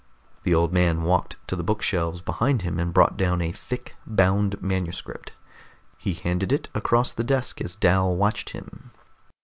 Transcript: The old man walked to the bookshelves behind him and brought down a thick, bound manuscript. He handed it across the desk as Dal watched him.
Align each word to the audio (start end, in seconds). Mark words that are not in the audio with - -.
The 0.41 0.55
old 0.55 0.73
man 0.73 1.03
walked 1.03 1.37
to 1.47 1.55
the 1.55 1.61
bookshelves 1.61 2.21
behind 2.23 2.63
him 2.63 2.79
and 2.79 2.91
brought 2.91 3.17
down 3.17 3.39
a 3.39 3.51
thick, 3.51 3.93
bound 4.07 4.59
manuscript. 4.59 5.31
He 5.95 6.15
handed 6.15 6.51
it 6.51 6.71
across 6.73 7.13
the 7.13 7.23
desk 7.23 7.61
as 7.61 7.75
Dal 7.75 8.15
watched 8.15 8.49
him. 8.49 8.89